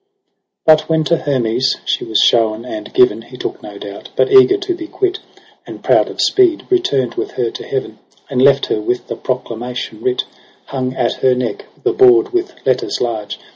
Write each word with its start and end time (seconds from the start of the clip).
But 0.65 0.89
when 0.89 1.03
to 1.03 1.15
Hermes 1.17 1.75
she 1.85 2.03
was 2.03 2.21
shown 2.21 2.65
and 2.65 2.91
given. 2.91 3.21
He 3.21 3.37
took 3.37 3.61
no 3.61 3.77
doubt, 3.77 4.09
but 4.15 4.31
eager 4.31 4.57
to 4.57 4.73
be 4.73 4.87
quit. 4.87 5.19
And 5.67 5.83
proud 5.83 6.09
of 6.09 6.19
speed, 6.19 6.63
returned 6.71 7.13
with 7.13 7.33
her 7.33 7.51
to 7.51 7.63
heaven. 7.63 7.99
And 8.27 8.41
left 8.41 8.65
her 8.65 8.81
with 8.81 9.05
the 9.05 9.15
proclamation 9.15 10.01
writ. 10.01 10.23
Hung 10.65 10.95
at 10.95 11.17
her 11.21 11.35
neck, 11.35 11.67
the 11.83 11.93
board 11.93 12.33
with 12.33 12.55
letters 12.65 12.99
large. 12.99 13.39